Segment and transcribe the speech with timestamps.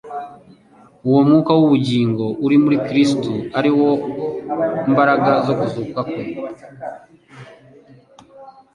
[1.07, 3.89] Uwo mwuka w’ubugingo uri muri Kristo, ari wo
[4.91, 6.23] “mbaraga zo kuzuka kwe,”